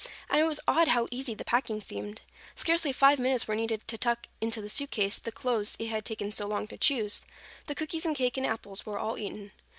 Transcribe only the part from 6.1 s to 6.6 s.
so